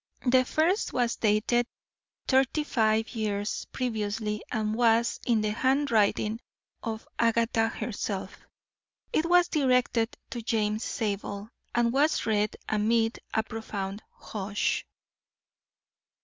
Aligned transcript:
The 0.25 0.45
first 0.45 0.93
was 0.93 1.15
dated 1.15 1.67
thirty 2.27 2.63
five 2.63 3.09
years 3.09 3.67
previously 3.71 4.41
and 4.51 4.73
was 4.73 5.19
in 5.27 5.41
the 5.41 5.51
handwriting 5.51 6.39
of 6.81 7.07
Agatha 7.19 7.67
herself. 7.67 8.39
It 9.13 9.27
was 9.27 9.47
directed 9.47 10.17
to 10.31 10.41
James 10.41 10.83
Zabel, 10.85 11.49
and 11.75 11.93
was 11.93 12.25
read 12.25 12.55
amid 12.67 13.19
a 13.35 13.43
profound 13.43 14.01
hush. 14.09 14.87